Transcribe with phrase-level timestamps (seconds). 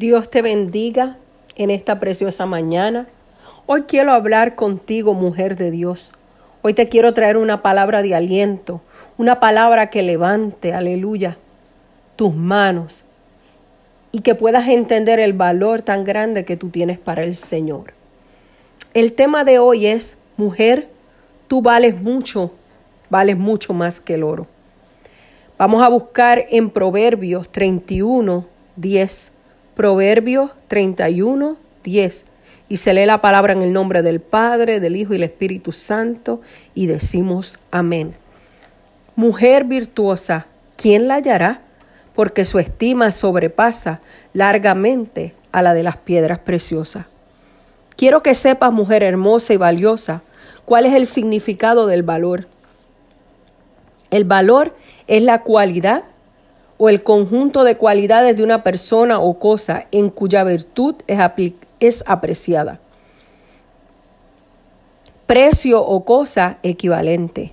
[0.00, 1.18] Dios te bendiga
[1.56, 3.06] en esta preciosa mañana.
[3.66, 6.10] Hoy quiero hablar contigo, mujer de Dios.
[6.62, 8.80] Hoy te quiero traer una palabra de aliento,
[9.18, 11.36] una palabra que levante, aleluya,
[12.16, 13.04] tus manos
[14.10, 17.92] y que puedas entender el valor tan grande que tú tienes para el Señor.
[18.94, 20.88] El tema de hoy es, mujer,
[21.46, 22.52] tú vales mucho,
[23.10, 24.46] vales mucho más que el oro.
[25.58, 28.46] Vamos a buscar en Proverbios 31,
[28.76, 29.32] 10
[29.80, 32.26] Proverbios 31, 10.
[32.68, 35.72] Y se lee la palabra en el nombre del Padre, del Hijo y del Espíritu
[35.72, 36.42] Santo
[36.74, 38.14] y decimos amén.
[39.16, 41.62] Mujer virtuosa, ¿quién la hallará?
[42.14, 44.02] Porque su estima sobrepasa
[44.34, 47.06] largamente a la de las piedras preciosas.
[47.96, 50.20] Quiero que sepas, mujer hermosa y valiosa,
[50.66, 52.48] cuál es el significado del valor.
[54.10, 56.04] El valor es la cualidad
[56.80, 61.18] o el conjunto de cualidades de una persona o cosa en cuya virtud es,
[61.78, 62.80] es apreciada.
[65.26, 67.52] Precio o cosa equivalente.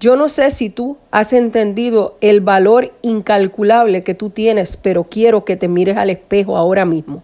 [0.00, 5.44] Yo no sé si tú has entendido el valor incalculable que tú tienes, pero quiero
[5.44, 7.22] que te mires al espejo ahora mismo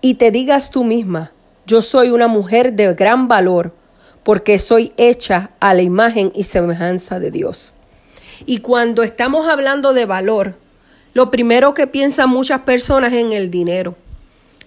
[0.00, 1.32] y te digas tú misma,
[1.66, 3.72] yo soy una mujer de gran valor
[4.22, 7.72] porque soy hecha a la imagen y semejanza de Dios.
[8.46, 10.56] Y cuando estamos hablando de valor,
[11.14, 13.94] lo primero que piensan muchas personas es en el dinero.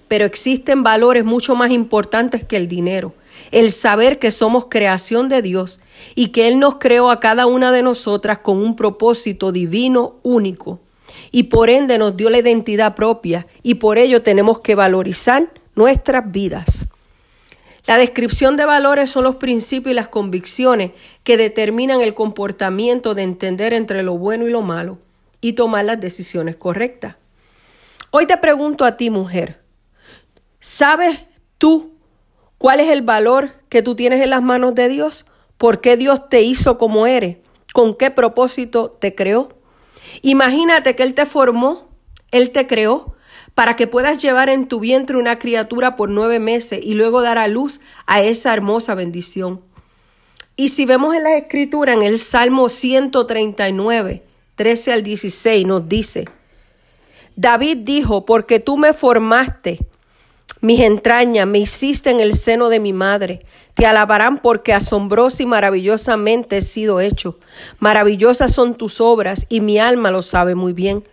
[0.08, 3.14] Pero existen valores mucho más importantes que el dinero.
[3.52, 5.82] El saber que somos creación de Dios
[6.16, 10.80] y que Él nos creó a cada una de nosotras con un propósito divino único.
[11.32, 16.32] Y por ende nos dio la identidad propia y por ello tenemos que valorizar nuestras
[16.32, 16.88] vidas.
[17.88, 20.92] La descripción de valores son los principios y las convicciones
[21.24, 25.00] que determinan el comportamiento de entender entre lo bueno y lo malo
[25.40, 27.16] y tomar las decisiones correctas.
[28.12, 29.62] Hoy te pregunto a ti, mujer,
[30.60, 31.28] ¿sabes
[31.58, 31.94] tú
[32.58, 35.26] cuál es el valor que tú tienes en las manos de Dios?
[35.58, 37.38] ¿Por qué Dios te hizo como eres?
[37.74, 39.48] ¿Con qué propósito te creó?
[40.24, 41.88] Imagínate que Él te formó,
[42.32, 43.16] Él te creó
[43.58, 47.40] para que puedas llevar en tu vientre una criatura por nueve meses y luego dar
[47.40, 49.62] a luz a esa hermosa bendición.
[50.56, 54.24] Y si vemos en la escritura, en el Salmo 139,
[54.54, 56.26] 13 al 16, nos dice,
[57.36, 59.80] David dijo, porque tú me formaste,
[60.62, 63.40] mis entrañas, me hiciste en el seno de mi madre.
[63.74, 67.40] Te alabarán porque asombrosa y maravillosamente he sido hecho.
[67.80, 71.04] Maravillosas son tus obras y mi alma lo sabe muy bien.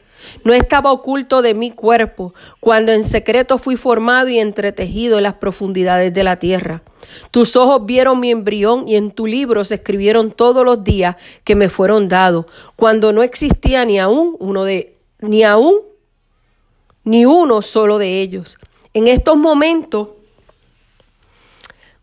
[0.43, 5.35] No estaba oculto de mi cuerpo cuando en secreto fui formado y entretejido en las
[5.35, 6.83] profundidades de la tierra.
[7.31, 11.55] Tus ojos vieron mi embrión y en tu libro se escribieron todos los días que
[11.55, 12.47] me fueron dados,
[12.77, 15.81] cuando no existía ni aún uno de ni aún
[17.05, 18.59] ni uno solo de ellos.
[18.95, 20.09] En estos momentos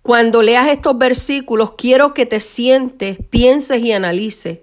[0.01, 4.59] cuando leas estos versículos, quiero que te sientes, pienses y analices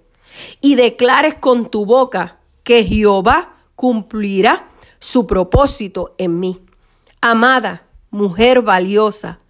[0.61, 2.38] y declares con tu boca
[2.69, 4.69] que Jehová cumplirá
[4.99, 6.61] su propósito en mí.
[7.23, 9.41] Amada, mujer valiosa,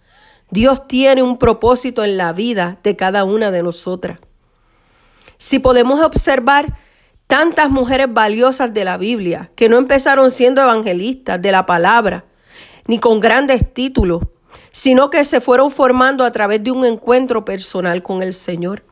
[0.51, 4.19] Dios tiene un propósito en la vida de cada una de nosotras.
[5.37, 6.77] Si podemos observar
[7.27, 12.23] tantas mujeres valiosas de la Biblia que no empezaron siendo evangelistas de la palabra,
[12.87, 14.21] ni con grandes títulos,
[14.71, 18.85] sino que se fueron formando a través de un encuentro personal con el Señor.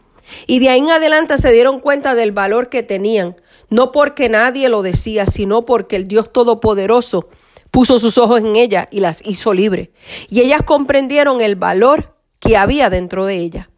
[0.47, 3.37] Y de ahí en adelante se dieron cuenta del valor que tenían,
[3.69, 7.29] no porque nadie lo decía, sino porque el Dios Todopoderoso
[7.71, 9.91] puso sus ojos en ella y las hizo libre.
[10.29, 13.69] Y ellas comprendieron el valor que había dentro de ella.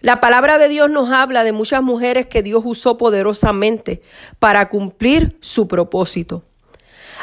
[0.00, 4.00] La palabra de Dios nos habla de muchas mujeres que Dios usó poderosamente
[4.38, 6.42] para cumplir su propósito.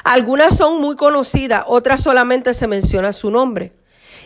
[0.03, 3.73] Algunas son muy conocidas, otras solamente se menciona su nombre.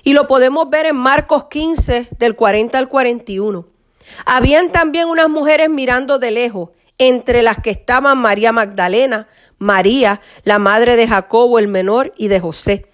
[0.04, 3.66] Y lo podemos ver en Marcos 15, del 40 al 41.
[4.26, 6.70] Habían también unas mujeres mirando de lejos,
[7.02, 12.40] entre las que estaban María Magdalena, María, la madre de Jacobo el menor y de
[12.40, 12.86] José,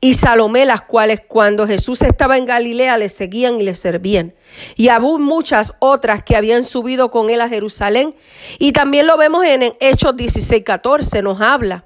[0.00, 4.32] y Salomé, las cuales cuando Jesús estaba en Galilea le seguían y le servían.
[4.76, 8.14] Y aún muchas otras que habían subido con él a Jerusalén.
[8.60, 11.84] Y también lo vemos en Hechos 16, 14, nos habla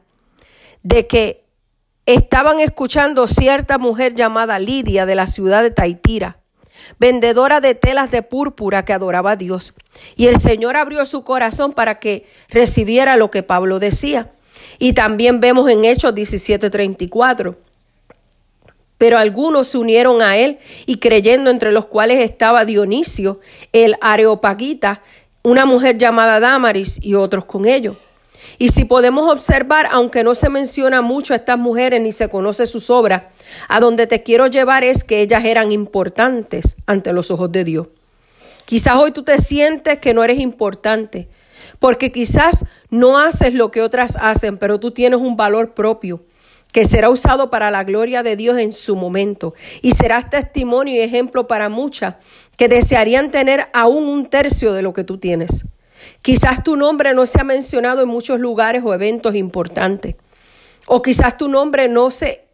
[0.83, 1.47] de que
[2.05, 6.39] estaban escuchando cierta mujer llamada Lidia de la ciudad de Taitira
[6.99, 9.75] vendedora de telas de púrpura que adoraba a Dios.
[10.17, 14.33] Y el Señor abrió su corazón para que recibiera lo que Pablo decía.
[14.79, 17.57] Y también vemos en Hechos 17:34.
[18.99, 23.41] Pero algunos se unieron a él y creyendo entre los cuales estaba Dionisio,
[23.73, 25.03] el Areopagita,
[25.43, 27.97] una mujer llamada Damaris y otros con ellos.
[28.59, 32.67] Y si podemos observar, aunque no se menciona mucho a estas mujeres ni se conoce
[32.67, 33.25] sus obras,
[33.69, 37.89] a donde te quiero llevar es que ellas eran importantes ante los ojos de Dios.
[38.65, 41.29] Quizás hoy tú te sientes que no eres importante,
[41.79, 46.23] porque quizás no haces lo que otras hacen, pero tú tienes un valor propio
[46.73, 51.01] que será usado para la gloria de Dios en su momento y serás testimonio y
[51.01, 52.17] ejemplo para muchas
[52.59, 55.65] que desearían tener aún un tercio de lo que tú tienes.
[56.23, 60.17] Quizás tu nombre no se ha mencionado en muchos lugares o eventos importantes.
[60.87, 62.47] O quizás tu nombre no se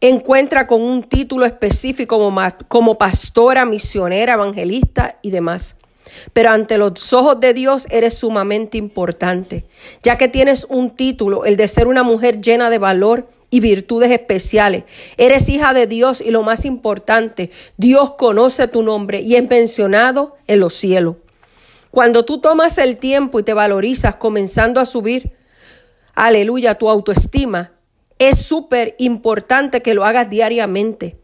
[0.00, 5.76] encuentra con un título específico como, como pastora, misionera, evangelista y demás.
[6.32, 9.64] Pero ante los ojos de Dios eres sumamente importante,
[10.02, 14.10] ya que tienes un título, el de ser una mujer llena de valor y virtudes
[14.10, 14.84] especiales.
[15.16, 20.36] Eres hija de Dios y lo más importante, Dios conoce tu nombre y es mencionado
[20.46, 21.16] en los cielos.
[21.96, 25.32] Cuando tú tomas el tiempo y te valorizas comenzando a subir,
[26.14, 27.72] aleluya, tu autoestima,
[28.18, 31.18] es súper importante que lo hagas diariamente.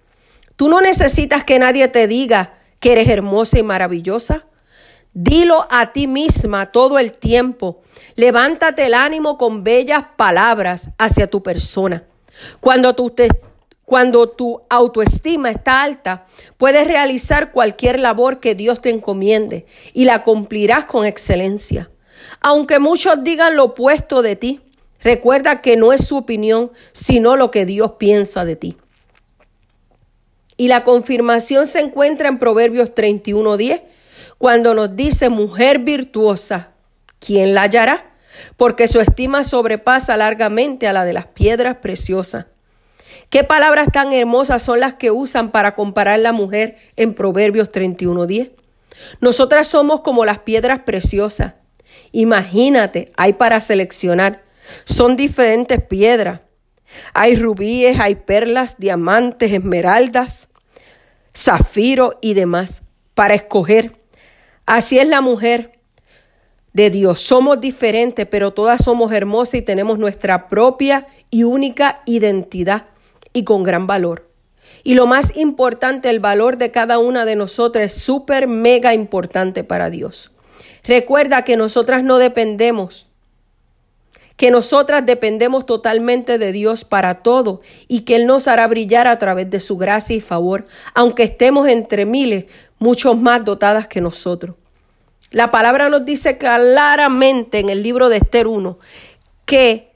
[0.56, 4.46] Tú no necesitas que nadie te diga que eres hermosa y maravillosa.
[5.12, 7.82] Dilo a ti misma todo el tiempo.
[8.14, 12.04] Levántate el ánimo con bellas palabras hacia tu persona.
[12.60, 13.12] Cuando tu,
[13.92, 16.24] cuando tu autoestima está alta,
[16.56, 21.90] puedes realizar cualquier labor que Dios te encomiende y la cumplirás con excelencia.
[22.40, 24.60] Aunque muchos digan lo opuesto de ti,
[25.02, 28.78] recuerda que no es su opinión, sino lo que Dios piensa de ti.
[30.56, 33.82] Y la confirmación se encuentra en Proverbios 31:10,
[34.38, 36.70] cuando nos dice, mujer virtuosa,
[37.20, 38.06] ¿quién la hallará?
[38.56, 42.46] porque su estima sobrepasa largamente a la de las piedras preciosas.
[43.30, 48.52] ¿Qué palabras tan hermosas son las que usan para comparar la mujer en Proverbios 31.10?
[49.20, 51.54] Nosotras somos como las piedras preciosas.
[52.12, 54.42] Imagínate, hay para seleccionar.
[54.84, 56.40] Son diferentes piedras.
[57.14, 60.48] Hay rubíes, hay perlas, diamantes, esmeraldas,
[61.34, 62.82] zafiro y demás
[63.14, 63.98] para escoger.
[64.66, 65.78] Así es la mujer
[66.72, 67.20] de Dios.
[67.20, 72.86] Somos diferentes, pero todas somos hermosas y tenemos nuestra propia y única identidad
[73.32, 74.28] y con gran valor.
[74.84, 79.64] Y lo más importante, el valor de cada una de nosotras es súper, mega importante
[79.64, 80.32] para Dios.
[80.84, 83.06] Recuerda que nosotras no dependemos,
[84.36, 89.18] que nosotras dependemos totalmente de Dios para todo y que Él nos hará brillar a
[89.18, 92.46] través de su gracia y favor, aunque estemos entre miles,
[92.78, 94.56] muchos más dotadas que nosotros.
[95.30, 98.78] La palabra nos dice claramente en el libro de Esther 1
[99.44, 99.91] que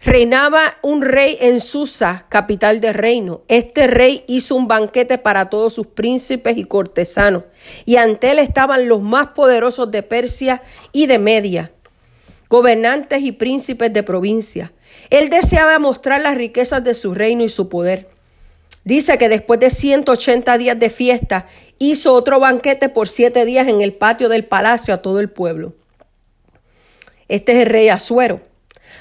[0.00, 3.42] reinaba un rey en Susa, capital del reino.
[3.48, 7.44] Este rey hizo un banquete para todos sus príncipes y cortesanos,
[7.84, 10.62] y ante él estaban los más poderosos de Persia
[10.92, 11.72] y de Media,
[12.48, 14.72] gobernantes y príncipes de provincia.
[15.10, 18.08] Él deseaba mostrar las riquezas de su reino y su poder.
[18.84, 21.46] Dice que después de 180 días de fiesta
[21.78, 25.74] hizo otro banquete por siete días en el patio del palacio a todo el pueblo.
[27.28, 28.40] Este es el rey Azuero.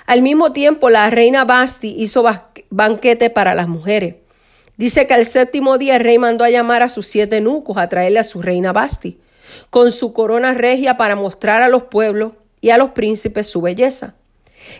[0.05, 2.23] Al mismo tiempo, la reina Basti hizo
[2.69, 4.15] banquete para las mujeres.
[4.77, 7.89] Dice que al séptimo día el rey mandó a llamar a sus siete nucos a
[7.89, 9.19] traerle a su reina Basti,
[9.69, 14.15] con su corona regia para mostrar a los pueblos y a los príncipes su belleza.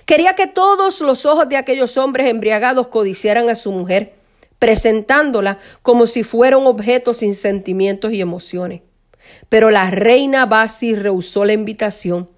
[0.06, 4.14] Quería que todos los ojos de aquellos hombres embriagados codiciaran a su mujer
[4.60, 8.82] presentándola como si fuera un objeto sin sentimientos y emociones.
[9.48, 12.30] Pero la reina Basti rehusó la invitación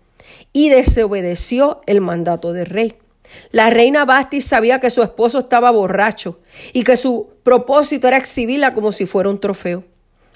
[0.53, 2.95] y desobedeció el mandato del rey.
[3.51, 6.39] La reina Basti sabía que su esposo estaba borracho
[6.73, 9.85] y que su propósito era exhibirla como si fuera un trofeo.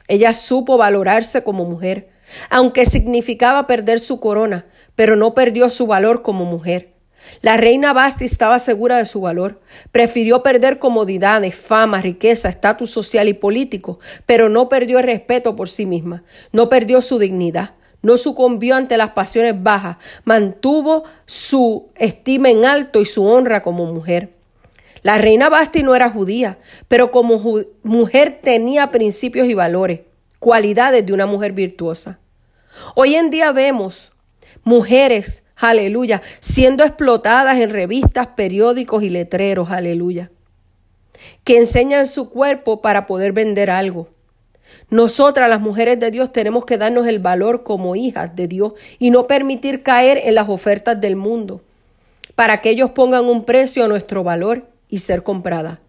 [0.08, 2.10] Ella supo valorarse como mujer,
[2.50, 6.94] aunque significaba perder su corona, pero no perdió su valor como mujer.
[7.42, 9.60] La reina Basti estaba segura de su valor.
[9.92, 15.68] Prefirió perder comodidades, fama, riqueza, estatus social y político, pero no perdió el respeto por
[15.68, 17.74] sí misma, no perdió su dignidad,
[18.06, 23.86] no sucumbió ante las pasiones bajas, mantuvo su estima en alto y su honra como
[23.86, 24.34] mujer.
[25.02, 26.58] La reina Basti no era judía,
[26.88, 27.42] pero como
[27.84, 30.02] mujer tenía principios y valores,
[30.40, 32.20] cualidades de una mujer virtuosa.
[32.96, 34.12] Hoy en día vemos
[34.64, 40.32] mujeres aleluya, siendo explotadas en revistas, periódicos y letreros, aleluya,
[41.44, 44.10] que enseñan su cuerpo para poder vender algo.
[44.90, 49.10] Nosotras, las mujeres de Dios, tenemos que darnos el valor como hijas de Dios y
[49.10, 51.62] no permitir caer en las ofertas del mundo,
[52.36, 55.82] para que ellos pongan un precio a nuestro valor y ser comprada.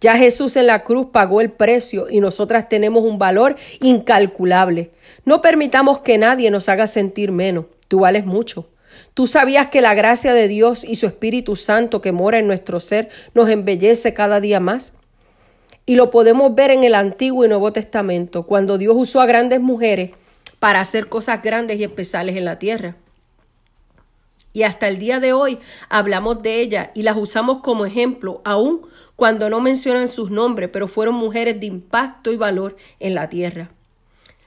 [0.00, 4.90] Ya Jesús en la cruz pagó el precio y nosotras tenemos un valor incalculable.
[5.24, 7.66] No permitamos que nadie nos haga sentir menos.
[7.88, 8.68] Tú vales mucho.
[9.12, 12.80] Tú sabías que la gracia de Dios y su Espíritu Santo que mora en nuestro
[12.80, 14.92] ser nos embellece cada día más.
[15.86, 19.60] Y lo podemos ver en el Antiguo y Nuevo Testamento, cuando Dios usó a grandes
[19.60, 20.12] mujeres
[20.58, 22.96] para hacer cosas grandes y especiales en la tierra.
[24.54, 25.58] Y hasta el día de hoy
[25.90, 28.82] hablamos de ellas y las usamos como ejemplo, aun
[29.16, 33.70] cuando no mencionan sus nombres, pero fueron mujeres de impacto y valor en la tierra.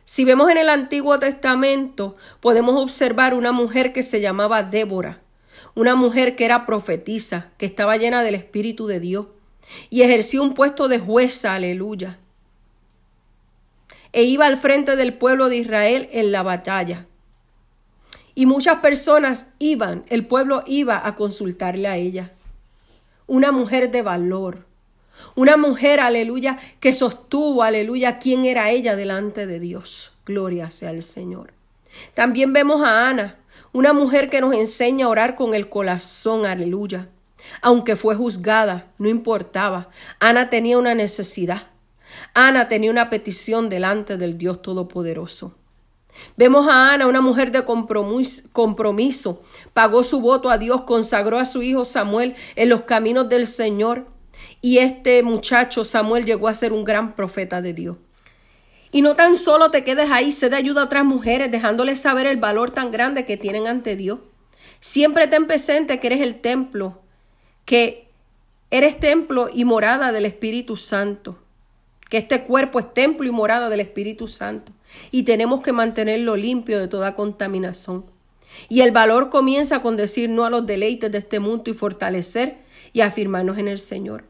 [0.06, 5.20] Si vemos en el Antiguo Testamento, podemos observar una mujer que se llamaba Débora,
[5.76, 9.28] una mujer que era profetisa, que estaba llena del Espíritu de Dios
[9.90, 12.18] y ejercía un puesto de jueza, aleluya.
[14.14, 17.06] E iba al frente del pueblo de Israel en la batalla.
[18.36, 22.32] Y muchas personas iban, el pueblo iba a consultarle a ella.
[23.26, 24.66] Una mujer de valor,
[25.36, 30.12] una mujer, aleluya, que sostuvo, aleluya, quién era ella delante de Dios.
[30.26, 31.54] Gloria sea al Señor.
[32.14, 33.38] También vemos a Ana,
[33.74, 37.10] una mujer que nos enseña a orar con el corazón, aleluya.
[37.62, 39.90] Aunque fue juzgada, no importaba.
[40.20, 41.68] Ana tenía una necesidad.
[42.34, 45.56] Ana tenía una petición delante del Dios Todopoderoso.
[46.36, 49.42] Vemos a Ana, una mujer de compromiso,
[49.74, 54.08] pagó su voto a Dios, consagró a su hijo Samuel en los caminos del Señor
[54.62, 57.98] y este muchacho Samuel llegó a ser un gran profeta de Dios.
[58.92, 62.26] Y no tan solo te quedes ahí, sé de ayuda a otras mujeres, dejándoles saber
[62.26, 64.20] el valor tan grande que tienen ante Dios.
[64.80, 67.02] Siempre ten presente que eres el templo,
[67.68, 68.08] que
[68.72, 71.38] eres templo y morada del Espíritu Santo,
[72.10, 74.72] que este cuerpo es templo y morada del Espíritu Santo,
[75.12, 78.06] y tenemos que mantenerlo limpio de toda contaminación.
[78.70, 82.60] Y el valor comienza con decir no a los deleites de este mundo y fortalecer
[82.94, 84.24] y afirmarnos en el Señor.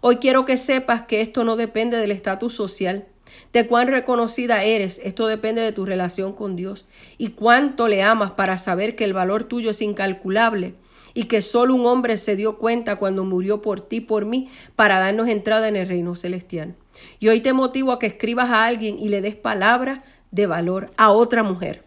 [0.00, 3.04] Hoy quiero que sepas que esto no depende del estatus social,
[3.52, 6.86] de cuán reconocida eres, esto depende de tu relación con Dios
[7.18, 10.74] y cuánto le amas para saber que el valor tuyo es incalculable
[11.14, 14.98] y que solo un hombre se dio cuenta cuando murió por ti, por mí, para
[14.98, 16.74] darnos entrada en el reino celestial.
[17.18, 20.90] Y hoy te motivo a que escribas a alguien y le des palabra de valor
[20.96, 21.84] a otra mujer,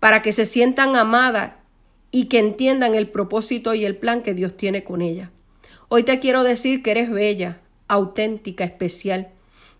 [0.00, 1.52] para que se sientan amadas
[2.10, 5.30] y que entiendan el propósito y el plan que Dios tiene con ella.
[5.88, 9.28] Hoy te quiero decir que eres bella, auténtica, especial,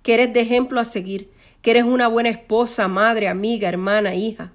[0.02, 1.30] que eres de ejemplo a seguir,
[1.62, 4.52] que eres una buena esposa, madre, amiga, hermana, hija,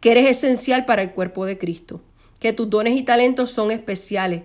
[0.00, 2.00] que eres esencial para el cuerpo de Cristo,
[2.38, 4.42] que tus dones y talentos son especiales.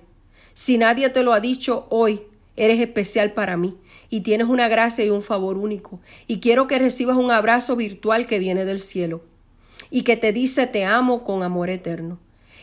[0.53, 2.21] Si nadie te lo ha dicho hoy,
[2.55, 3.77] eres especial para mí
[4.09, 5.99] y tienes una gracia y un favor único.
[6.27, 9.21] Y quiero que recibas un abrazo virtual que viene del cielo
[9.89, 12.19] y que te dice te amo con amor eterno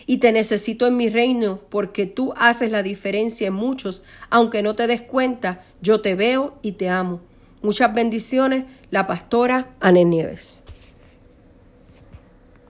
[0.09, 4.75] y te necesito en mi reino porque tú haces la diferencia en muchos, aunque no
[4.75, 7.21] te des cuenta, yo te veo y te amo.
[7.61, 10.63] Muchas bendiciones, la pastora Anne Nieves.